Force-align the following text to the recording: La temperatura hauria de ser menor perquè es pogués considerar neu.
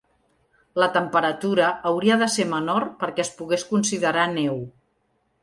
La 0.83 0.87
temperatura 0.95 1.67
hauria 1.89 2.17
de 2.23 2.31
ser 2.37 2.47
menor 2.55 2.87
perquè 3.03 3.27
es 3.27 3.31
pogués 3.43 3.67
considerar 3.75 4.27
neu. 4.41 4.61